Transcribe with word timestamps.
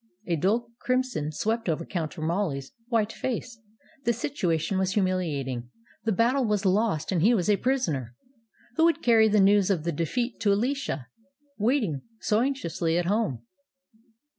A 0.25 0.35
dull 0.35 0.71
crimson 0.79 1.31
swept 1.31 1.69
over 1.69 1.85
Count 1.85 2.13
Romoli 2.17 2.59
's 2.59 2.71
white 2.87 3.11
face. 3.13 3.59
The 4.03 4.13
situation 4.13 4.79
was 4.79 4.93
humiliating. 4.93 5.69
The 6.05 6.11
battle 6.11 6.43
was 6.43 6.65
lost 6.65 7.11
and 7.11 7.21
he 7.21 7.35
was 7.35 7.47
a 7.51 7.57
prisoner. 7.57 8.15
Who 8.77 8.85
would 8.85 9.03
carry 9.03 9.27
the 9.27 9.39
news 9.39 9.69
of 9.69 9.83
the 9.83 9.91
defeat 9.91 10.39
to 10.39 10.51
Alicia, 10.51 11.05
waiting 11.59 12.01
so 12.19 12.39
anxiously 12.39 12.97
at 12.97 13.05
home? 13.05 13.45